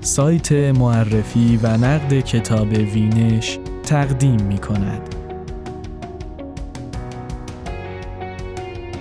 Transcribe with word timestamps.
سایت 0.00 0.52
معرفی 0.52 1.60
و 1.62 1.76
نقد 1.76 2.20
کتاب 2.20 2.72
وینش 2.72 3.58
تقدیم 3.84 4.42
می 4.42 4.58
کند. 4.58 5.14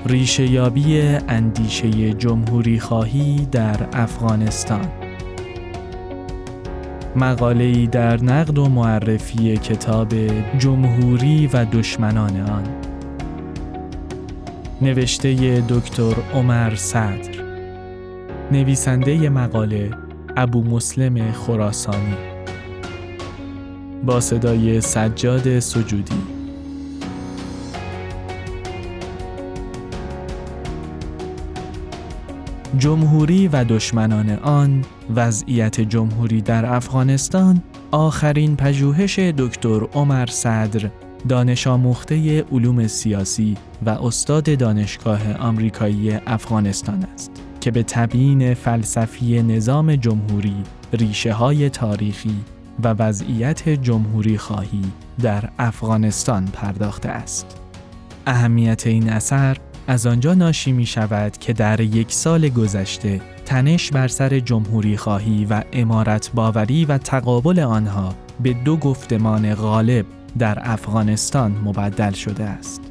ریشه 0.05 0.47
یابی 0.47 1.01
اندیشه 1.27 2.13
جمهوری 2.13 2.79
خواهی 2.79 3.47
در 3.51 3.77
افغانستان 3.93 5.00
مقاله 7.15 7.85
در 7.85 8.23
نقد 8.23 8.57
و 8.57 8.65
معرفی 8.65 9.57
کتاب 9.57 10.13
جمهوری 10.57 11.47
و 11.53 11.65
دشمنان 11.65 12.41
آن. 12.41 12.63
نوشته 14.81 15.63
دکتر 15.69 16.13
عمر 16.33 16.75
صدر. 16.75 17.31
نویسنده 18.51 19.29
مقاله 19.29 19.89
ابو 20.37 20.63
مسلم 20.63 21.31
خراسانی. 21.31 22.15
با 24.05 24.19
صدای 24.19 24.81
سجاد 24.81 25.59
سجودی. 25.59 26.30
جمهوری 32.77 33.47
و 33.47 33.63
دشمنان 33.63 34.29
آن 34.29 34.81
وضعیت 35.15 35.81
جمهوری 35.81 36.41
در 36.41 36.73
افغانستان 36.75 37.63
آخرین 37.91 38.55
پژوهش 38.55 39.19
دکتر 39.19 39.79
عمر 39.93 40.25
صدر 40.25 40.89
دانش 41.29 41.67
آموخته 41.67 42.43
علوم 42.51 42.87
سیاسی 42.87 43.57
و 43.85 43.89
استاد 43.89 44.57
دانشگاه 44.57 45.33
آمریکایی 45.33 46.11
افغانستان 46.11 47.03
است 47.13 47.31
که 47.61 47.71
به 47.71 47.83
تبیین 47.83 48.53
فلسفی 48.53 49.43
نظام 49.43 49.95
جمهوری 49.95 50.63
ریشه 50.93 51.33
های 51.33 51.69
تاریخی 51.69 52.35
و 52.83 52.87
وضعیت 52.87 53.69
جمهوری 53.69 54.37
خواهی 54.37 54.83
در 55.21 55.49
افغانستان 55.59 56.45
پرداخته 56.45 57.09
است. 57.09 57.57
اهمیت 58.27 58.87
این 58.87 59.09
اثر 59.09 59.57
از 59.91 60.07
آنجا 60.07 60.33
ناشی 60.33 60.71
می 60.71 60.85
شود 60.85 61.37
که 61.37 61.53
در 61.53 61.79
یک 61.79 62.11
سال 62.11 62.49
گذشته 62.49 63.21
تنش 63.45 63.91
بر 63.91 64.07
سر 64.07 64.39
جمهوری 64.39 64.97
خواهی 64.97 65.47
و 65.49 65.63
امارت 65.73 66.31
باوری 66.33 66.85
و 66.85 66.97
تقابل 66.97 67.59
آنها 67.59 68.15
به 68.43 68.53
دو 68.53 68.77
گفتمان 68.77 69.55
غالب 69.55 70.05
در 70.39 70.59
افغانستان 70.61 71.51
مبدل 71.65 72.11
شده 72.11 72.43
است. 72.43 72.81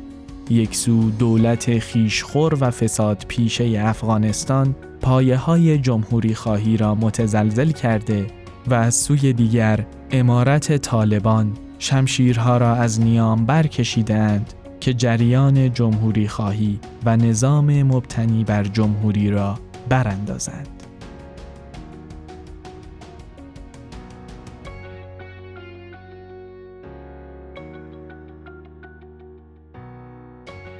یک 0.50 0.76
سو 0.76 1.10
دولت 1.10 1.78
خیشخور 1.78 2.56
و 2.60 2.70
فساد 2.70 3.24
پیشه 3.28 3.82
افغانستان 3.84 4.74
پایه 5.00 5.36
های 5.36 5.78
جمهوری 5.78 6.34
خواهی 6.34 6.76
را 6.76 6.94
متزلزل 6.94 7.70
کرده 7.70 8.26
و 8.66 8.74
از 8.74 8.94
سوی 8.94 9.32
دیگر 9.32 9.86
امارت 10.10 10.76
طالبان 10.76 11.52
شمشیرها 11.78 12.56
را 12.56 12.74
از 12.74 13.00
نیام 13.00 13.46
برکشیدند 13.46 14.54
که 14.80 14.94
جریان 14.94 15.72
جمهوری 15.72 16.28
خواهی 16.28 16.80
و 17.04 17.16
نظام 17.16 17.82
مبتنی 17.82 18.44
بر 18.44 18.64
جمهوری 18.64 19.30
را 19.30 19.58
براندازند. 19.88 20.68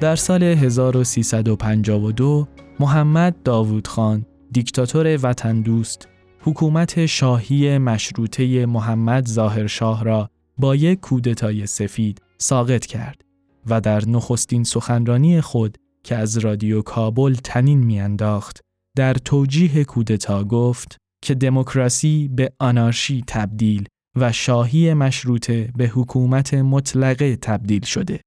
در 0.00 0.16
سال 0.16 0.42
1352 0.42 2.48
محمد 2.80 3.42
داوود 3.42 3.86
خان 3.86 4.26
دیکتاتور 4.52 5.19
وطن 5.22 5.60
دوست 5.60 6.08
حکومت 6.41 7.06
شاهی 7.06 7.78
مشروطه 7.78 8.66
محمد 8.66 9.28
ظاهرشاه 9.28 10.04
را 10.04 10.30
با 10.58 10.76
یک 10.76 11.00
کودتای 11.00 11.66
سفید 11.66 12.22
ساقط 12.38 12.86
کرد 12.86 13.29
و 13.66 13.81
در 13.81 14.09
نخستین 14.09 14.65
سخنرانی 14.65 15.41
خود 15.41 15.78
که 16.04 16.16
از 16.16 16.38
رادیو 16.38 16.82
کابل 16.82 17.34
تنین 17.34 17.78
میانداخت 17.78 18.60
در 18.97 19.15
توجیه 19.15 19.84
کودتا 19.84 20.44
گفت 20.44 20.97
که 21.25 21.34
دموکراسی 21.34 22.28
به 22.28 22.53
آنارشی 22.59 23.25
تبدیل 23.26 23.87
و 24.16 24.32
شاهی 24.32 24.94
مشروطه 24.94 25.72
به 25.76 25.87
حکومت 25.87 26.54
مطلقه 26.54 27.37
تبدیل 27.37 27.84
شده. 27.84 28.20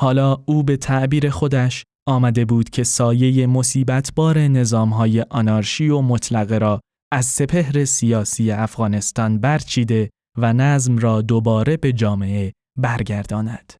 حالا 0.00 0.36
او 0.46 0.62
به 0.62 0.76
تعبیر 0.76 1.30
خودش 1.30 1.84
آمده 2.08 2.44
بود 2.44 2.70
که 2.70 2.84
سایه 2.84 3.46
مصیبتبار 3.46 4.38
نظامهای 4.38 5.20
آنارشی 5.20 5.88
و 5.88 6.00
مطلقه 6.00 6.58
را 6.58 6.80
از 7.12 7.26
سپهر 7.26 7.84
سیاسی 7.84 8.50
افغانستان 8.50 9.38
برچیده 9.38 10.10
و 10.38 10.52
نظم 10.52 10.98
را 10.98 11.22
دوباره 11.22 11.76
به 11.76 11.92
جامعه 11.92 12.52
برگرداند. 12.78 13.72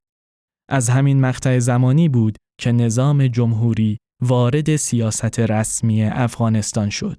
از 0.69 0.89
همین 0.89 1.21
مقطع 1.21 1.59
زمانی 1.59 2.09
بود 2.09 2.37
که 2.61 2.73
نظام 2.73 3.27
جمهوری 3.27 3.99
وارد 4.23 4.77
سیاست 4.77 5.41
رسمی 5.41 6.05
افغانستان 6.05 6.91
شد 6.91 7.19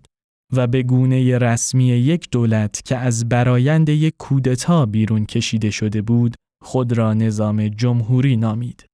و 0.53 0.67
به 0.67 0.83
گونه 0.83 1.37
رسمی 1.37 1.85
یک 1.85 2.29
دولت 2.31 2.81
که 2.85 2.97
از 2.97 3.29
برایند 3.29 3.89
یک 3.89 4.13
کودتا 4.17 4.85
بیرون 4.85 5.25
کشیده 5.25 5.69
شده 5.69 6.01
بود 6.01 6.35
خود 6.63 6.97
را 6.97 7.13
نظام 7.13 7.67
جمهوری 7.67 8.37
نامید. 8.37 8.85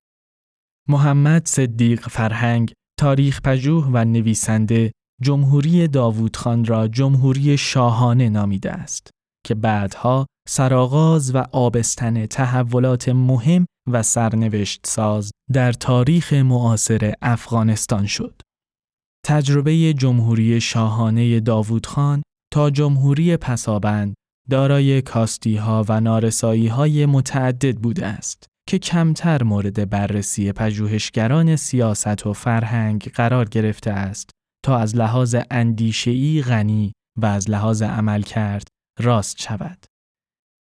محمد 0.90 1.48
صدیق 1.48 2.08
فرهنگ 2.10 2.74
تاریخ 3.00 3.42
پژوه 3.42 3.90
و 3.94 4.06
نویسنده 4.06 4.92
جمهوری 5.22 5.88
داوود 5.88 6.38
خان 6.38 6.66
را 6.66 6.88
جمهوری 6.88 7.58
شاهانه 7.58 8.30
نامیده 8.30 8.72
است 8.72 9.10
که 9.46 9.56
بعدها 9.56 10.26
سرآغاز 10.48 11.36
و 11.36 11.38
آبستن 11.52 12.26
تحولات 12.26 13.10
مهم 13.10 13.66
و 13.92 14.04
سرنوشت 14.04 14.88
ساز 14.88 15.32
در 15.54 15.72
تاریخ 15.72 16.34
معاصر 16.34 17.14
افغانستان 17.22 18.06
شد. 18.06 18.42
تجربه 19.26 19.94
جمهوری 19.94 20.62
شاهانه 20.62 21.40
داوود 21.40 21.86
خان 21.86 22.24
تا 22.54 22.70
جمهوری 22.70 23.38
پسابند 23.38 24.14
دارای 24.50 25.02
کاستی 25.02 25.56
ها 25.56 25.86
و 25.90 26.02
نارسایی 26.02 26.68
های 26.68 27.06
متعدد 27.06 27.78
بوده 27.78 28.06
است 28.06 28.46
که 28.68 28.80
کمتر 28.80 29.44
مورد 29.44 29.90
بررسی 29.90 30.52
پژوهشگران 30.52 31.56
سیاست 31.56 32.28
و 32.28 32.34
فرهنگ 32.34 33.12
قرار 33.16 33.50
گرفته 33.50 33.92
است 33.92 34.30
تا 34.66 34.78
از 34.78 34.96
لحاظ 34.96 35.36
اندیشه‌ای 35.52 36.42
غنی 36.42 36.94
و 37.20 37.26
از 37.26 37.50
لحاظ 37.50 37.82
عمل 37.82 38.22
کرد 38.22 38.68
راست 39.00 39.42
شود. 39.42 39.86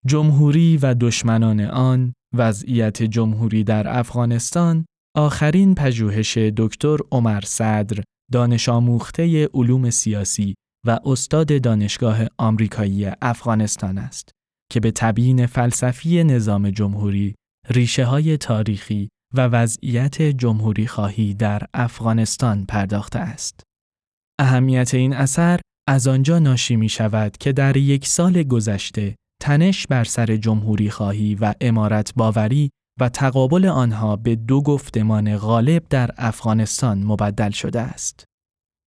جمهوری 0.06 0.76
و 0.76 0.94
دشمنان 0.94 1.60
آن 1.60 2.12
وضعیت 2.34 3.02
جمهوری 3.02 3.64
در 3.64 3.98
افغانستان 3.98 4.84
آخرین 5.16 5.74
پژوهش 5.74 6.38
دکتر 6.38 6.96
عمر 7.10 7.40
صدر 7.40 8.02
دانش 8.32 8.68
آموخته 8.68 9.48
علوم 9.54 9.90
سیاسی 9.90 10.54
و 10.86 10.98
استاد 11.04 11.62
دانشگاه 11.62 12.18
آمریکایی 12.38 13.06
افغانستان 13.22 13.98
است 13.98 14.30
که 14.72 14.80
به 14.80 14.90
تبیین 14.90 15.46
فلسفی 15.46 16.24
نظام 16.24 16.70
جمهوری 16.70 17.34
ریشه 17.68 18.04
های 18.04 18.36
تاریخی 18.36 19.08
و 19.34 19.46
وضعیت 19.46 20.22
جمهوری 20.22 20.86
خواهی 20.86 21.34
در 21.34 21.62
افغانستان 21.74 22.66
پرداخته 22.66 23.18
است. 23.18 23.60
اهمیت 24.40 24.94
این 24.94 25.12
اثر 25.12 25.60
از 25.88 26.06
آنجا 26.06 26.38
ناشی 26.38 26.76
می 26.76 26.88
شود 26.88 27.36
که 27.36 27.52
در 27.52 27.76
یک 27.76 28.06
سال 28.06 28.42
گذشته 28.42 29.16
تنش 29.40 29.86
بر 29.86 30.04
سر 30.04 30.36
جمهوری 30.36 30.90
خواهی 30.90 31.34
و 31.34 31.54
امارت 31.60 32.12
باوری 32.16 32.70
و 33.00 33.08
تقابل 33.08 33.66
آنها 33.66 34.16
به 34.16 34.36
دو 34.36 34.62
گفتمان 34.62 35.36
غالب 35.36 35.82
در 35.90 36.10
افغانستان 36.16 37.02
مبدل 37.02 37.50
شده 37.50 37.80
است. 37.80 38.24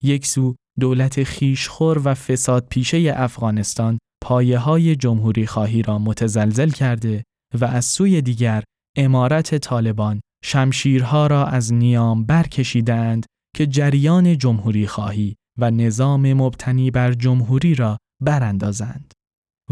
یک 0.03 0.27
سو 0.27 0.55
دولت 0.81 1.25
خیشخور 1.25 2.03
و 2.05 2.15
فساد 2.15 2.67
پیشه 2.71 3.13
افغانستان 3.17 3.99
پایه 4.23 4.59
های 4.59 4.97
جمهوری 4.97 5.47
خواهی 5.47 5.83
را 5.83 5.99
متزلزل 5.99 6.71
کرده 6.71 7.23
و 7.61 7.65
از 7.65 7.85
سوی 7.85 8.23
دیگر 8.23 8.65
امارت 8.97 9.59
طالبان 9.59 10.21
شمشیرها 10.45 11.27
را 11.27 11.47
از 11.47 11.73
نیام 11.73 12.25
برکشیدند 12.25 13.27
که 13.57 13.67
جریان 13.67 14.39
جمهوری 14.39 14.87
خواهی 14.87 15.35
و 15.59 15.71
نظام 15.71 16.33
مبتنی 16.33 16.91
بر 16.91 17.13
جمهوری 17.13 17.75
را 17.75 17.99
براندازند. 18.23 19.13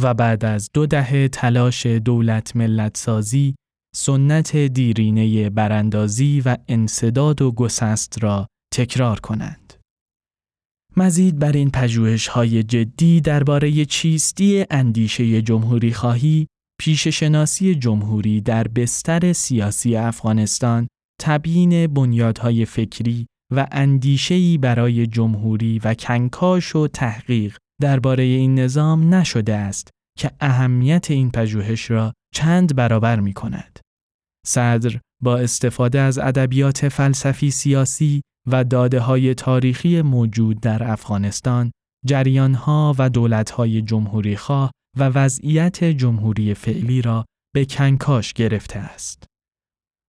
و 0.02 0.14
بعد 0.14 0.44
از 0.44 0.70
دو 0.74 0.86
دهه 0.86 1.28
تلاش 1.28 1.86
دولت 1.86 2.56
ملت 2.56 2.96
سازی 2.96 3.54
سنت 3.94 4.56
دیرینه 4.56 5.50
براندازی 5.50 6.42
و 6.44 6.56
انصداد 6.68 7.42
و 7.42 7.52
گسست 7.52 8.22
را 8.22 8.46
تکرار 8.74 9.20
کنند. 9.20 9.74
مزید 10.96 11.38
بر 11.38 11.52
این 11.52 11.70
پژوهش 11.70 12.28
های 12.28 12.62
جدی 12.62 13.20
درباره 13.20 13.84
چیستی 13.84 14.66
اندیشه 14.70 15.42
جمهوری 15.42 15.92
خواهی 15.92 16.46
پیششناسی 16.80 17.74
جمهوری 17.74 18.40
در 18.40 18.68
بستر 18.68 19.32
سیاسی 19.32 19.96
افغانستان 19.96 20.88
تبیین 21.20 21.86
بنیادهای 21.86 22.64
فکری 22.64 23.26
و 23.54 23.66
اندیشه‌ای 23.72 24.58
برای 24.58 25.06
جمهوری 25.06 25.78
و 25.78 25.94
کنکاش 25.94 26.76
و 26.76 26.88
تحقیق 26.88 27.56
درباره 27.80 28.22
این 28.22 28.58
نظام 28.58 29.14
نشده 29.14 29.54
است 29.54 29.90
که 30.18 30.30
اهمیت 30.40 31.10
این 31.10 31.30
پژوهش 31.30 31.90
را 31.90 32.12
چند 32.34 32.76
برابر 32.76 33.20
می 33.20 33.32
کند. 33.32 33.78
صدر 34.46 35.00
با 35.22 35.38
استفاده 35.38 36.00
از 36.00 36.18
ادبیات 36.18 36.88
فلسفی 36.88 37.50
سیاسی 37.50 38.20
و 38.50 38.64
داده 38.64 39.00
های 39.00 39.34
تاریخی 39.34 40.02
موجود 40.02 40.60
در 40.60 40.90
افغانستان، 40.90 41.70
جریانها 42.06 42.94
و 42.98 43.10
دولتهای 43.10 43.82
جمهوری 43.82 44.36
خواه 44.36 44.70
و 44.98 45.04
وضعیت 45.04 45.84
جمهوری 45.84 46.54
فعلی 46.54 47.02
را 47.02 47.24
به 47.54 47.64
کنکاش 47.64 48.32
گرفته 48.32 48.78
است. 48.78 49.24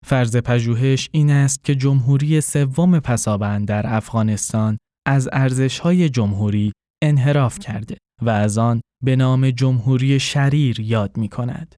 فرض 0.06 0.38
پژوهش 0.38 1.10
این 1.12 1.30
است 1.30 1.64
که 1.64 1.76
جمهوری 1.76 2.42
سوم 2.42 3.00
پسابند 3.00 3.68
در 3.68 3.96
افغانستان 3.96 4.78
از 5.08 5.30
ارزشهای 5.32 6.10
جمهوری 6.10 6.72
انحراف 7.02 7.60
کرده 7.60 7.98
و 8.22 8.30
از 8.30 8.58
آن 8.58 8.82
به 9.04 9.16
نام 9.16 9.50
جمهوری 9.50 10.20
شریر 10.20 10.80
یاد 10.80 11.18
می 11.18 11.30
کند. 11.30 11.76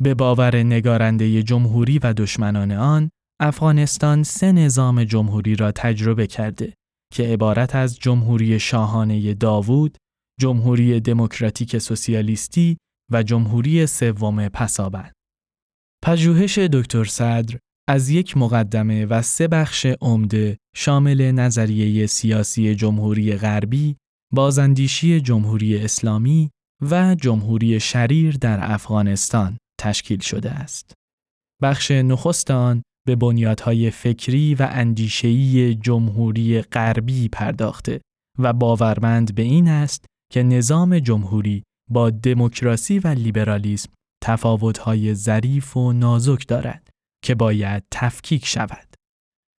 به 0.00 0.14
باور 0.14 0.56
نگارنده 0.56 1.42
جمهوری 1.42 1.98
و 1.98 2.12
دشمنان 2.12 2.72
آن، 2.72 3.10
افغانستان 3.40 4.22
سه 4.22 4.52
نظام 4.52 5.04
جمهوری 5.04 5.56
را 5.56 5.72
تجربه 5.72 6.26
کرده 6.26 6.74
که 7.14 7.22
عبارت 7.22 7.74
از 7.74 7.98
جمهوری 7.98 8.60
شاهانه 8.60 9.34
داوود، 9.34 9.96
جمهوری 10.40 11.00
دموکراتیک 11.00 11.78
سوسیالیستی 11.78 12.76
و 13.12 13.22
جمهوری 13.22 13.86
سوم 13.86 14.48
پسابند. 14.48 15.12
پژوهش 16.04 16.58
دکتر 16.58 17.04
صدر 17.04 17.58
از 17.88 18.10
یک 18.10 18.36
مقدمه 18.36 19.06
و 19.06 19.22
سه 19.22 19.48
بخش 19.48 19.86
عمده 20.00 20.56
شامل 20.76 21.30
نظریه 21.30 22.06
سیاسی 22.06 22.74
جمهوری 22.74 23.36
غربی، 23.36 23.96
بازاندیشی 24.32 25.20
جمهوری 25.20 25.78
اسلامی 25.78 26.50
و 26.90 27.14
جمهوری 27.14 27.80
شریر 27.80 28.36
در 28.36 28.72
افغانستان 28.72 29.58
تشکیل 29.80 30.20
شده 30.20 30.50
است. 30.50 30.94
بخش 31.62 31.90
نخست 31.90 32.50
آن 32.50 32.82
به 33.06 33.16
بنیادهای 33.16 33.90
فکری 33.90 34.54
و 34.54 34.68
اندیشه‌ای 34.70 35.74
جمهوری 35.74 36.62
غربی 36.62 37.28
پرداخته 37.28 38.00
و 38.38 38.52
باورمند 38.52 39.34
به 39.34 39.42
این 39.42 39.68
است 39.68 40.04
که 40.32 40.42
نظام 40.42 40.98
جمهوری 40.98 41.62
با 41.90 42.10
دموکراسی 42.10 42.98
و 42.98 43.08
لیبرالیسم 43.08 43.92
تفاوت‌های 44.24 45.14
ظریف 45.14 45.76
و 45.76 45.92
نازک 45.92 46.48
دارد 46.48 46.88
که 47.24 47.34
باید 47.34 47.84
تفکیک 47.90 48.46
شود. 48.46 48.94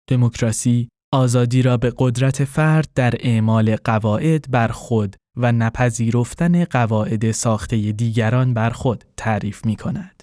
دموکراسی 0.09 0.89
آزادی 1.13 1.63
را 1.63 1.77
به 1.77 1.93
قدرت 1.99 2.45
فرد 2.45 2.89
در 2.95 3.15
اعمال 3.21 3.77
قواعد 3.77 4.51
بر 4.51 4.69
خود 4.69 5.17
و 5.37 5.53
نپذیرفتن 5.53 6.65
قواعد 6.65 7.31
ساخته 7.31 7.93
دیگران 7.93 8.55
بر 8.55 8.71
خود 8.71 9.05
تعریف 9.17 9.67
می 9.67 9.77
کند. 9.77 10.23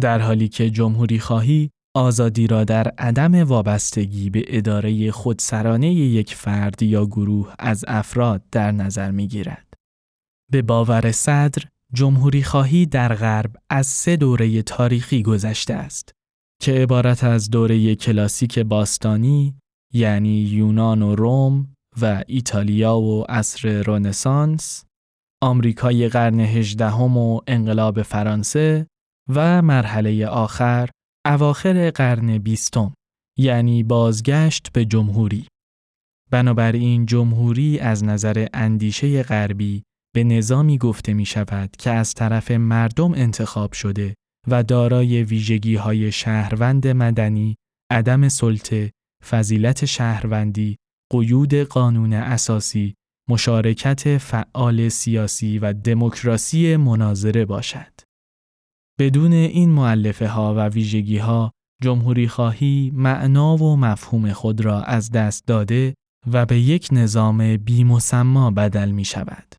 در 0.00 0.18
حالی 0.18 0.48
که 0.48 0.70
جمهوری 0.70 1.18
خواهی 1.18 1.70
آزادی 1.96 2.46
را 2.46 2.64
در 2.64 2.88
عدم 2.98 3.34
وابستگی 3.34 4.30
به 4.30 4.44
اداره 4.46 5.10
خودسرانه 5.10 5.92
یک 5.92 6.34
فرد 6.34 6.82
یا 6.82 7.06
گروه 7.06 7.54
از 7.58 7.84
افراد 7.88 8.42
در 8.52 8.72
نظر 8.72 9.10
می 9.10 9.28
گیرد. 9.28 9.74
به 10.52 10.62
باور 10.62 11.12
صدر، 11.12 11.62
جمهوری 11.94 12.42
خواهی 12.42 12.86
در 12.86 13.14
غرب 13.14 13.56
از 13.70 13.86
سه 13.86 14.16
دوره 14.16 14.62
تاریخی 14.62 15.22
گذشته 15.22 15.74
است 15.74 16.12
که 16.62 16.72
عبارت 16.72 17.24
از 17.24 17.50
دوره 17.50 17.94
کلاسیک 17.94 18.58
باستانی 18.58 19.59
یعنی 19.94 20.40
یونان 20.40 21.02
و 21.02 21.14
روم 21.14 21.74
و 22.00 22.24
ایتالیا 22.26 22.98
و 22.98 23.24
عصر 23.28 23.82
رنسانس، 23.86 24.84
آمریکای 25.42 26.08
قرن 26.08 26.40
هجدهم 26.40 27.16
و 27.16 27.40
انقلاب 27.46 28.02
فرانسه 28.02 28.86
و 29.28 29.62
مرحله 29.62 30.26
آخر 30.26 30.88
اواخر 31.26 31.90
قرن 31.90 32.38
بیستم 32.38 32.94
یعنی 33.38 33.82
بازگشت 33.82 34.72
به 34.72 34.84
جمهوری. 34.84 35.46
بنابراین 36.30 37.06
جمهوری 37.06 37.78
از 37.78 38.04
نظر 38.04 38.46
اندیشه 38.54 39.22
غربی 39.22 39.82
به 40.14 40.24
نظامی 40.24 40.78
گفته 40.78 41.12
می 41.12 41.26
شود 41.26 41.70
که 41.78 41.90
از 41.90 42.14
طرف 42.14 42.50
مردم 42.50 43.12
انتخاب 43.14 43.72
شده 43.72 44.14
و 44.48 44.62
دارای 44.62 45.22
ویژگی 45.22 45.74
های 45.74 46.12
شهروند 46.12 46.88
مدنی، 46.88 47.56
عدم 47.90 48.28
سلطه، 48.28 48.90
فضیلت 49.24 49.84
شهروندی، 49.84 50.76
قیود 51.10 51.54
قانون 51.54 52.12
اساسی، 52.12 52.94
مشارکت 53.28 54.18
فعال 54.18 54.88
سیاسی 54.88 55.58
و 55.58 55.72
دموکراسی 55.72 56.76
مناظره 56.76 57.44
باشد. 57.44 57.92
بدون 58.98 59.32
این 59.32 59.70
معلفه 59.70 60.28
ها 60.28 60.54
و 60.54 60.68
ویژگی 60.68 61.18
ها 61.18 61.50
جمهوری 61.82 62.28
خواهی 62.28 62.92
معنا 62.94 63.56
و 63.56 63.76
مفهوم 63.76 64.32
خود 64.32 64.60
را 64.60 64.82
از 64.82 65.10
دست 65.10 65.46
داده 65.46 65.94
و 66.32 66.46
به 66.46 66.60
یک 66.60 66.88
نظام 66.92 67.56
بیمسما 67.56 68.50
بدل 68.50 68.90
می 68.90 69.04
شود. 69.04 69.54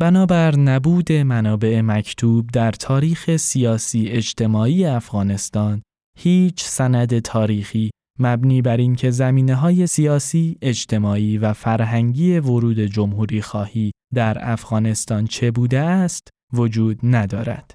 بنابر 0.00 0.56
نبود 0.56 1.12
منابع 1.12 1.80
مکتوب 1.80 2.50
در 2.50 2.72
تاریخ 2.72 3.36
سیاسی 3.36 4.08
اجتماعی 4.08 4.86
افغانستان 4.86 5.82
هیچ 6.18 6.64
سند 6.64 7.18
تاریخی 7.18 7.90
مبنی 8.18 8.62
بر 8.62 8.76
اینکه 8.76 9.10
زمینه 9.10 9.54
های 9.54 9.86
سیاسی، 9.86 10.58
اجتماعی 10.62 11.38
و 11.38 11.52
فرهنگی 11.52 12.38
ورود 12.38 12.80
جمهوری 12.80 13.42
خواهی 13.42 13.92
در 14.14 14.52
افغانستان 14.52 15.26
چه 15.26 15.50
بوده 15.50 15.78
است 15.78 16.28
وجود 16.52 16.98
ندارد. 17.02 17.74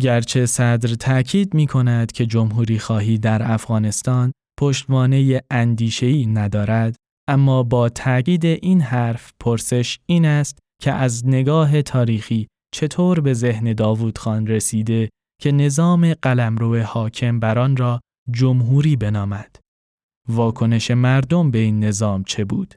گرچه 0.00 0.46
صدر 0.46 0.94
تاکید 0.94 1.54
می 1.54 1.66
کند 1.66 2.12
که 2.12 2.26
جمهوری 2.26 2.78
خواهی 2.78 3.18
در 3.18 3.52
افغانستان 3.52 4.32
پشتوانه 4.60 5.42
اندیشه‌ای 5.50 6.26
ندارد 6.26 6.96
اما 7.28 7.62
با 7.62 7.88
تاکید 7.88 8.44
این 8.44 8.80
حرف 8.80 9.32
پرسش 9.40 9.98
این 10.06 10.24
است 10.24 10.58
که 10.82 10.92
از 10.92 11.26
نگاه 11.26 11.82
تاریخی 11.82 12.48
چطور 12.74 13.20
به 13.20 13.32
ذهن 13.32 13.72
داوود 13.72 14.18
خان 14.18 14.46
رسیده 14.46 15.08
که 15.42 15.52
نظام 15.52 16.14
قلمرو 16.14 16.82
حاکم 16.82 17.40
بر 17.40 17.58
آن 17.58 17.76
را 17.76 18.00
جمهوری 18.30 18.96
بنامد. 18.96 19.56
واکنش 20.28 20.90
مردم 20.90 21.50
به 21.50 21.58
این 21.58 21.84
نظام 21.84 22.24
چه 22.24 22.44
بود؟ 22.44 22.74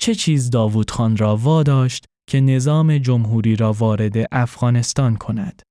چه 0.00 0.14
چیز 0.14 0.50
داوود 0.50 0.90
خان 0.90 1.16
را 1.16 1.36
واداشت 1.36 2.04
که 2.28 2.40
نظام 2.40 2.98
جمهوری 2.98 3.56
را 3.56 3.72
وارد 3.72 4.14
افغانستان 4.32 5.16
کند؟ 5.16 5.62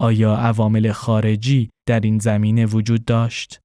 آیا 0.00 0.36
عوامل 0.36 0.92
خارجی 0.92 1.70
در 1.88 2.00
این 2.00 2.18
زمینه 2.18 2.66
وجود 2.66 3.04
داشت؟ 3.04 3.60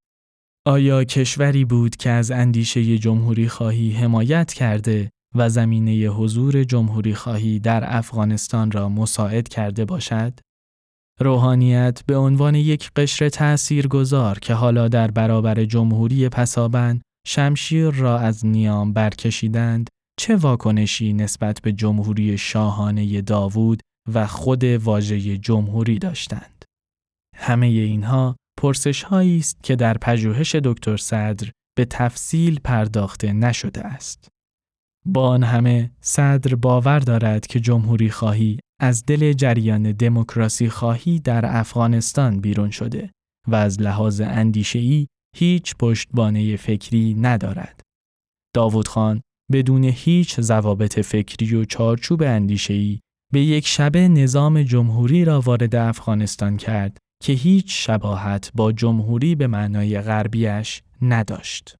آیا 0.67 1.03
کشوری 1.03 1.65
بود 1.65 1.95
که 1.95 2.09
از 2.09 2.31
اندیشه 2.31 2.97
جمهوری 2.97 3.47
خواهی 3.47 3.91
حمایت 3.91 4.53
کرده 4.53 5.09
و 5.35 5.49
زمینه 5.49 5.91
حضور 6.07 6.63
جمهوری 6.63 7.13
خواهی 7.15 7.59
در 7.59 7.97
افغانستان 7.97 8.71
را 8.71 8.89
مساعد 8.89 9.47
کرده 9.47 9.85
باشد؟ 9.85 10.39
روحانیت 11.19 12.01
به 12.05 12.17
عنوان 12.17 12.55
یک 12.55 12.91
قشر 12.95 13.29
تأثیر 13.29 13.87
گذار 13.87 14.39
که 14.39 14.53
حالا 14.53 14.87
در 14.87 15.11
برابر 15.11 15.65
جمهوری 15.65 16.29
پسابند 16.29 17.01
شمشیر 17.27 17.89
را 17.89 18.19
از 18.19 18.45
نیام 18.45 18.93
برکشیدند 18.93 19.89
چه 20.19 20.35
واکنشی 20.35 21.13
نسبت 21.13 21.61
به 21.61 21.71
جمهوری 21.71 22.37
شاهانه 22.37 23.21
داوود 23.21 23.81
و 24.13 24.27
خود 24.27 24.63
واژه 24.63 25.37
جمهوری 25.37 25.99
داشتند. 25.99 26.65
همه 27.35 27.67
اینها 27.67 28.35
پرسش 28.59 29.03
هایی 29.03 29.37
است 29.37 29.63
که 29.63 29.75
در 29.75 29.97
پژوهش 29.97 30.55
دکتر 30.55 30.97
صدر 30.97 31.51
به 31.77 31.85
تفصیل 31.85 32.59
پرداخته 32.63 33.33
نشده 33.33 33.81
است. 33.81 34.27
با 35.05 35.27
آن 35.27 35.43
همه 35.43 35.91
صدر 36.01 36.55
باور 36.55 36.99
دارد 36.99 37.47
که 37.47 37.59
جمهوری 37.59 38.09
خواهی 38.09 38.59
از 38.79 39.05
دل 39.05 39.33
جریان 39.33 39.91
دموکراسی 39.91 40.69
خواهی 40.69 41.19
در 41.19 41.57
افغانستان 41.59 42.39
بیرون 42.39 42.69
شده 42.69 43.11
و 43.47 43.55
از 43.55 43.81
لحاظ 43.81 44.21
اندیشه‌ای 44.21 45.07
هیچ 45.35 45.75
پشتبانه 45.75 46.55
فکری 46.55 47.13
ندارد. 47.13 47.81
داوود 48.55 48.87
خان 48.87 49.21
بدون 49.51 49.83
هیچ 49.83 50.39
ضوابط 50.39 50.99
فکری 50.99 51.55
و 51.55 51.65
چارچوب 51.65 52.23
اندیشه‌ای 52.23 52.99
به 53.33 53.41
یک 53.41 53.67
شبه 53.67 54.07
نظام 54.07 54.63
جمهوری 54.63 55.25
را 55.25 55.41
وارد 55.41 55.75
افغانستان 55.75 56.57
کرد 56.57 56.97
که 57.23 57.33
هیچ 57.33 57.87
شباهت 57.87 58.51
با 58.55 58.71
جمهوری 58.71 59.35
به 59.35 59.47
معنای 59.47 60.01
غربیش 60.01 60.81
نداشت. 61.01 61.77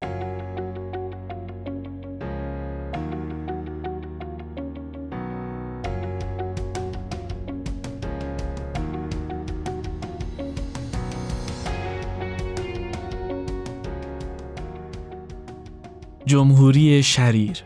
جمهوری 16.28 17.04
شریر 17.04 17.64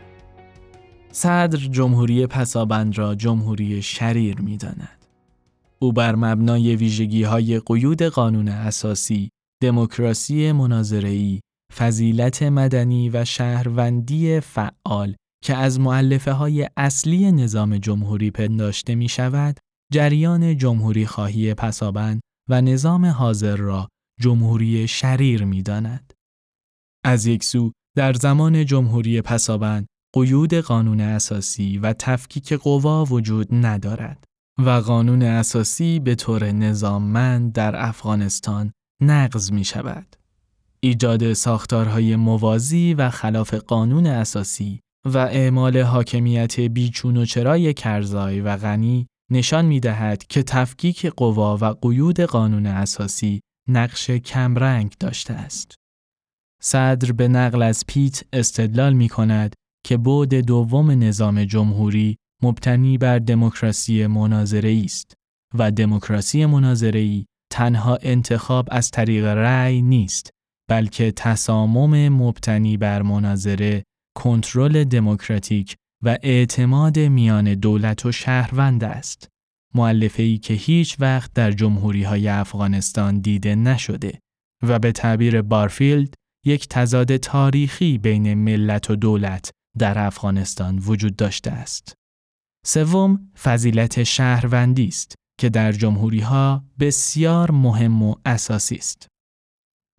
صدر 1.12 1.58
جمهوری 1.58 2.26
پسابند 2.26 2.98
را 2.98 3.14
جمهوری 3.14 3.82
شریر 3.82 4.40
می 4.40 4.56
داند. 4.56 5.06
او 5.78 5.92
بر 5.92 6.14
مبنای 6.14 6.76
ویژگی 6.76 7.22
های 7.22 7.60
قیود 7.66 8.02
قانون 8.02 8.48
اساسی، 8.48 9.30
دموکراسی 9.62 10.52
مناظره‌ای، 10.52 11.40
فضیلت 11.76 12.42
مدنی 12.42 13.10
و 13.10 13.24
شهروندی 13.24 14.40
فعال 14.40 15.14
که 15.44 15.56
از 15.56 15.80
معلفه 15.80 16.32
های 16.32 16.68
اصلی 16.76 17.32
نظام 17.32 17.78
جمهوری 17.78 18.30
پنداشته 18.30 18.94
می 18.94 19.08
شود، 19.08 19.58
جریان 19.92 20.56
جمهوری 20.56 21.06
خواهی 21.06 21.54
پسابند 21.54 22.20
و 22.50 22.60
نظام 22.60 23.06
حاضر 23.06 23.56
را 23.56 23.88
جمهوری 24.20 24.88
شریر 24.88 25.44
می 25.44 25.62
داند. 25.62 26.12
از 27.04 27.26
یک 27.26 27.44
سو 27.44 27.72
در 27.96 28.12
زمان 28.12 28.66
جمهوری 28.66 29.20
پسابند 29.20 29.86
قیود 30.14 30.54
قانون 30.54 31.00
اساسی 31.00 31.78
و 31.78 31.92
تفکیک 31.92 32.52
قوا 32.52 33.04
وجود 33.04 33.48
ندارد 33.52 34.24
و 34.58 34.70
قانون 34.70 35.22
اساسی 35.22 36.00
به 36.00 36.14
طور 36.14 36.52
نظاممند 36.52 37.52
در 37.52 37.86
افغانستان 37.88 38.72
نقض 39.02 39.52
می 39.52 39.64
شود. 39.64 40.16
ایجاد 40.80 41.32
ساختارهای 41.32 42.16
موازی 42.16 42.94
و 42.94 43.10
خلاف 43.10 43.54
قانون 43.54 44.06
اساسی 44.06 44.80
و 45.04 45.18
اعمال 45.18 45.78
حاکمیت 45.78 46.60
بیچون 46.60 47.16
و 47.16 47.24
چرای 47.24 47.74
کرزای 47.74 48.40
و 48.40 48.56
غنی 48.56 49.06
نشان 49.30 49.64
می 49.64 49.80
دهد 49.80 50.26
که 50.26 50.42
تفکیک 50.42 51.06
قوا 51.06 51.56
و 51.60 51.64
قیود 51.64 52.20
قانون 52.20 52.66
اساسی 52.66 53.40
نقش 53.68 54.10
کمرنگ 54.10 54.94
داشته 55.00 55.34
است. 55.34 55.74
صدر 56.64 57.12
به 57.12 57.28
نقل 57.28 57.62
از 57.62 57.84
پیت 57.86 58.22
استدلال 58.32 58.92
می 58.92 59.08
کند 59.08 59.54
که 59.86 59.96
بود 59.96 60.34
دوم 60.34 60.90
نظام 60.90 61.44
جمهوری 61.44 62.16
مبتنی 62.42 62.98
بر 62.98 63.18
دموکراسی 63.18 64.06
مناظره 64.06 64.82
است 64.84 65.14
و 65.58 65.70
دموکراسی 65.70 66.46
مناظره 66.46 67.24
تنها 67.52 67.98
انتخاب 68.02 68.68
از 68.70 68.90
طریق 68.90 69.24
رأی 69.24 69.82
نیست 69.82 70.30
بلکه 70.70 71.12
تسامم 71.12 72.08
مبتنی 72.08 72.76
بر 72.76 73.02
مناظره 73.02 73.82
کنترل 74.16 74.84
دموکراتیک 74.84 75.76
و 76.04 76.18
اعتماد 76.22 76.98
میان 76.98 77.54
دولت 77.54 78.06
و 78.06 78.12
شهروند 78.12 78.84
است. 78.84 79.28
معلفه 79.74 80.22
ای 80.22 80.38
که 80.38 80.54
هیچ 80.54 80.96
وقت 81.00 81.32
در 81.34 81.52
جمهوری 81.52 82.02
های 82.02 82.28
افغانستان 82.28 83.20
دیده 83.20 83.54
نشده 83.54 84.18
و 84.62 84.78
به 84.78 84.92
تعبیر 84.92 85.42
بارفیلد 85.42 86.14
یک 86.46 86.68
تضاد 86.68 87.16
تاریخی 87.16 87.98
بین 87.98 88.34
ملت 88.34 88.90
و 88.90 88.96
دولت 88.96 89.50
در 89.78 89.98
افغانستان 89.98 90.78
وجود 90.78 91.16
داشته 91.16 91.50
است. 91.50 91.94
سوم، 92.66 93.30
فضیلت 93.42 94.02
شهروندی 94.02 94.86
است 94.86 95.14
که 95.40 95.48
در 95.48 95.72
جمهوری 95.72 96.20
ها 96.20 96.64
بسیار 96.80 97.50
مهم 97.50 98.02
و 98.02 98.14
اساسی 98.24 98.76
است. 98.76 99.06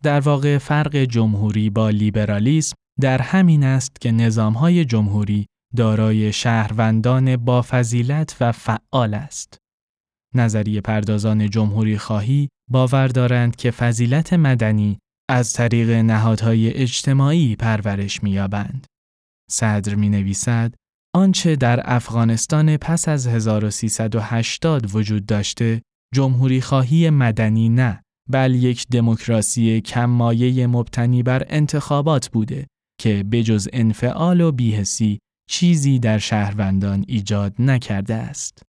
در 0.02 0.20
واقع 0.20 0.58
فرق 0.58 0.96
جمهوری 0.96 1.70
با 1.70 1.90
لیبرالیسم 1.90 2.74
در 3.00 3.22
همین 3.22 3.64
است 3.64 4.00
که 4.00 4.30
های 4.38 4.84
جمهوری 4.84 5.46
دارای 5.76 6.32
شهروندان 6.32 7.36
با 7.36 7.62
فضیلت 7.62 8.36
و 8.40 8.52
فعال 8.52 9.14
است. 9.14 9.58
نظریه 10.34 10.80
پردازان 10.80 11.50
جمهوری 11.50 11.98
خواهی 11.98 12.48
باور 12.70 13.08
دارند 13.08 13.56
که 13.56 13.70
فضیلت 13.70 14.32
مدنی 14.32 14.98
از 15.34 15.52
طریق 15.52 15.90
نهادهای 15.90 16.74
اجتماعی 16.74 17.56
پرورش 17.56 18.22
می‌یابند. 18.22 18.86
صدر 19.50 19.94
می 19.94 20.08
نویسد 20.08 20.74
آنچه 21.14 21.56
در 21.56 21.80
افغانستان 21.84 22.76
پس 22.76 23.08
از 23.08 23.26
1380 23.26 24.94
وجود 24.94 25.26
داشته 25.26 25.82
جمهوری 26.14 26.60
خواهی 26.60 27.10
مدنی 27.10 27.68
نه 27.68 28.02
بل 28.30 28.54
یک 28.54 28.86
دموکراسی 28.88 29.80
کم 29.80 30.04
مایه 30.04 30.66
مبتنی 30.66 31.22
بر 31.22 31.46
انتخابات 31.48 32.28
بوده 32.28 32.66
که 33.00 33.24
بجز 33.32 33.68
انفعال 33.72 34.40
و 34.40 34.52
بیهسی 34.52 35.18
چیزی 35.50 35.98
در 35.98 36.18
شهروندان 36.18 37.04
ایجاد 37.08 37.54
نکرده 37.58 38.14
است. 38.14 38.62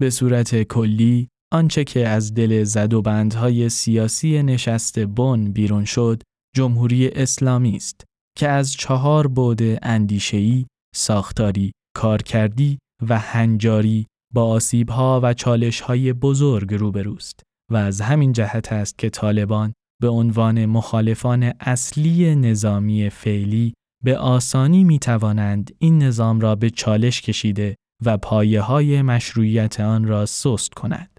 به 0.00 0.10
صورت 0.10 0.62
کلی 0.62 1.28
آنچه 1.54 1.84
که 1.84 2.08
از 2.08 2.34
دل 2.34 2.64
زد 2.64 2.94
و 2.94 3.02
بندهای 3.02 3.68
سیاسی 3.68 4.42
نشست 4.42 4.98
بن 4.98 5.52
بیرون 5.52 5.84
شد 5.84 6.22
جمهوری 6.56 7.08
اسلامی 7.08 7.76
است 7.76 8.04
که 8.38 8.48
از 8.48 8.72
چهار 8.72 9.26
بود 9.26 9.62
اندیشهی، 9.82 10.66
ساختاری، 10.94 11.72
کارکردی 11.96 12.78
و 13.08 13.18
هنجاری 13.18 14.06
با 14.34 14.44
آسیبها 14.44 15.20
و 15.22 15.34
چالشهای 15.34 16.12
بزرگ 16.12 16.74
روبروست 16.74 17.40
و 17.72 17.76
از 17.76 18.00
همین 18.00 18.32
جهت 18.32 18.72
است 18.72 18.98
که 18.98 19.10
طالبان 19.10 19.72
به 20.02 20.08
عنوان 20.08 20.66
مخالفان 20.66 21.52
اصلی 21.60 22.34
نظامی 22.34 23.10
فعلی 23.10 23.74
به 24.04 24.18
آسانی 24.18 24.84
می 24.84 24.98
توانند 24.98 25.70
این 25.78 26.02
نظام 26.02 26.40
را 26.40 26.54
به 26.54 26.70
چالش 26.70 27.22
کشیده 27.22 27.74
و 28.04 28.16
پایه 28.16 28.60
های 28.60 29.02
مشروعیت 29.02 29.80
آن 29.80 30.04
را 30.04 30.26
سست 30.26 30.74
کند. 30.74 31.13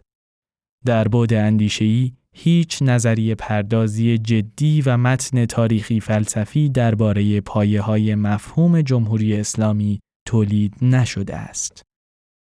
در 0.85 1.07
بود 1.07 1.33
اندیشهی 1.33 2.13
هیچ 2.37 2.81
نظریه 2.81 3.35
پردازی 3.35 4.17
جدی 4.17 4.81
و 4.81 4.97
متن 4.97 5.45
تاریخی 5.45 5.99
فلسفی 5.99 6.69
درباره 6.69 7.41
پایه 7.41 7.81
های 7.81 8.15
مفهوم 8.15 8.81
جمهوری 8.81 9.35
اسلامی 9.35 9.99
تولید 10.27 10.75
نشده 10.81 11.35
است. 11.35 11.81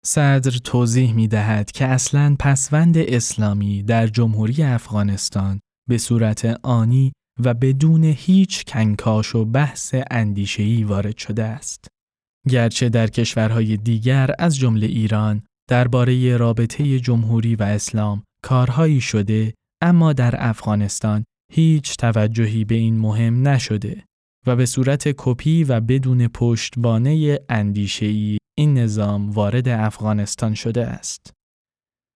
صدر 0.04 0.50
توضیح 0.50 1.12
می 1.12 1.28
دهد 1.28 1.70
که 1.70 1.84
اصلا 1.84 2.36
پسوند 2.38 2.98
اسلامی 2.98 3.82
در 3.82 4.06
جمهوری 4.06 4.62
افغانستان 4.62 5.60
به 5.88 5.98
صورت 5.98 6.44
آنی 6.62 7.12
و 7.44 7.54
بدون 7.54 8.04
هیچ 8.04 8.64
کنکاش 8.64 9.34
و 9.34 9.44
بحث 9.44 9.94
اندیشهی 10.10 10.84
وارد 10.84 11.16
شده 11.16 11.44
است. 11.44 11.88
گرچه 12.48 12.88
در 12.88 13.06
کشورهای 13.06 13.76
دیگر 13.76 14.30
از 14.38 14.56
جمله 14.56 14.86
ایران 14.86 15.42
درباره 15.68 16.36
رابطه 16.36 17.00
جمهوری 17.00 17.56
و 17.56 17.62
اسلام 17.62 18.22
کارهایی 18.42 19.00
شده 19.00 19.54
اما 19.82 20.12
در 20.12 20.34
افغانستان 20.48 21.24
هیچ 21.52 21.96
توجهی 21.96 22.64
به 22.64 22.74
این 22.74 22.98
مهم 22.98 23.48
نشده 23.48 24.04
و 24.46 24.56
به 24.56 24.66
صورت 24.66 25.08
کپی 25.16 25.64
و 25.64 25.80
بدون 25.80 26.28
پشتبانه 26.28 27.38
اندیشه‌ای 27.48 28.38
این 28.58 28.78
نظام 28.78 29.30
وارد 29.30 29.68
افغانستان 29.68 30.54
شده 30.54 30.86
است. 30.86 31.32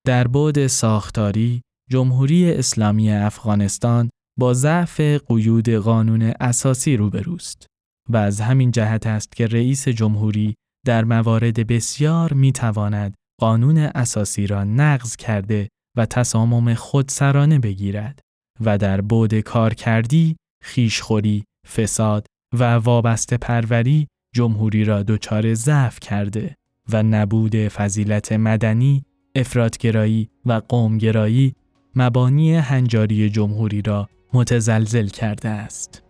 در 0.06 0.28
بعد 0.28 0.66
ساختاری، 0.66 1.62
جمهوری 1.90 2.52
اسلامی 2.52 3.12
افغانستان 3.12 4.10
با 4.38 4.54
ضعف 4.54 5.00
قیود 5.00 5.68
قانون 5.68 6.22
اساسی 6.22 6.96
روبروست 6.96 7.66
و 8.10 8.16
از 8.16 8.40
همین 8.40 8.70
جهت 8.70 9.06
است 9.06 9.32
که 9.36 9.46
رئیس 9.46 9.88
جمهوری 9.88 10.54
در 10.86 11.04
موارد 11.04 11.66
بسیار 11.66 12.32
می 12.32 12.52
تواند 12.52 13.14
قانون 13.40 13.78
اساسی 13.78 14.46
را 14.46 14.64
نقض 14.64 15.16
کرده 15.16 15.68
و 15.96 16.06
تسامم 16.06 16.74
خودسرانه 16.74 17.58
بگیرد 17.58 18.20
و 18.60 18.78
در 18.78 19.00
بود 19.00 19.40
کار 19.40 19.74
کردی، 19.74 20.36
خیشخوری، 20.62 21.44
فساد 21.76 22.26
و 22.58 22.74
وابسته 22.74 23.36
پروری 23.36 24.08
جمهوری 24.34 24.84
را 24.84 25.02
دچار 25.02 25.54
ضعف 25.54 26.00
کرده 26.00 26.56
و 26.92 27.02
نبود 27.02 27.56
فضیلت 27.68 28.32
مدنی، 28.32 29.04
افرادگرایی 29.34 30.28
و 30.46 30.52
قومگرایی 30.68 31.54
مبانی 31.96 32.54
هنجاری 32.54 33.30
جمهوری 33.30 33.82
را 33.82 34.08
متزلزل 34.32 35.06
کرده 35.06 35.48
است. 35.48 36.02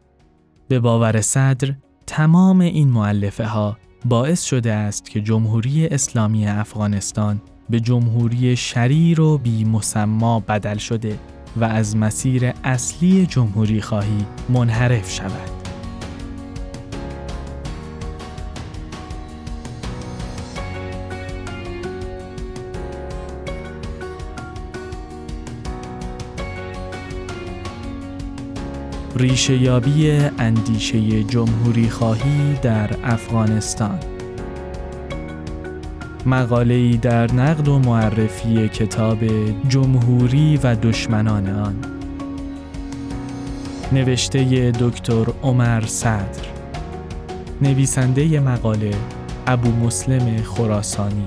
به 0.69 0.81
باور 0.81 1.21
صدر 1.21 1.75
تمام 2.07 2.61
این 2.61 2.89
معلفه 2.89 3.47
ها 3.47 3.79
باعث 4.05 4.43
شده 4.43 4.73
است 4.73 5.11
که 5.11 5.21
جمهوری 5.21 5.87
اسلامی 5.87 6.47
افغانستان 6.47 7.41
به 7.73 7.81
جمهوری 7.81 8.57
شریر 8.57 9.21
و 9.21 9.39
بی 9.39 9.65
مسما 9.65 10.41
بدل 10.41 10.79
شده 10.79 11.19
و 11.57 11.65
از 11.65 11.97
مسیر 11.97 12.53
اصلی 12.65 13.27
جمهوری 13.27 13.81
خواهی 13.81 14.27
منحرف 14.49 15.11
شود. 15.11 15.51
ریشه 29.17 29.57
یابی 29.57 30.11
اندیشه 30.39 31.25
جمهوری 31.25 31.91
خواهی 31.91 32.55
در 32.63 32.91
افغانستان 33.05 34.12
مقاله 36.27 36.75
ای 36.75 36.97
در 36.97 37.33
نقد 37.33 37.69
و 37.69 37.79
معرفی 37.79 38.69
کتاب 38.69 39.19
جمهوری 39.69 40.57
و 40.63 40.75
دشمنان 40.75 41.49
آن. 41.49 41.75
نوشته 43.93 44.71
دکتر 44.71 45.25
عمر 45.43 45.81
صدر. 45.87 46.47
نویسنده 47.63 48.41
مقاله 48.41 48.91
ابو 49.47 49.71
مسلم 49.71 50.37
خراسانی. 50.43 51.27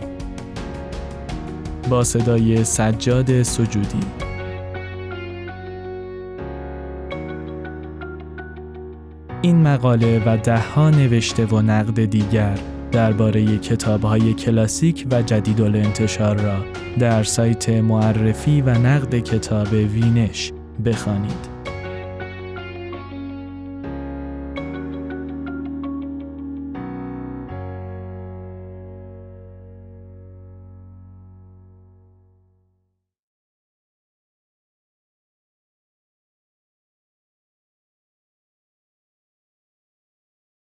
با 1.89 2.03
صدای 2.03 2.63
سجاد 2.63 3.43
سجودی. 3.43 3.99
این 9.41 9.61
مقاله 9.67 10.23
و 10.25 10.37
دهها 10.37 10.89
نوشته 10.89 11.45
و 11.45 11.61
نقد 11.61 12.05
دیگر 12.05 12.59
درباره 12.95 13.57
کتابهای 13.57 14.33
کلاسیک 14.33 15.07
و 15.11 15.21
جدید 15.21 15.61
انتشار 15.61 16.41
را 16.41 16.65
در 16.99 17.23
سایت 17.23 17.69
معرفی 17.69 18.61
و 18.61 18.69
نقد 18.69 19.19
کتاب 19.19 19.73
وینش 19.73 20.51
بخوانید. 20.85 21.54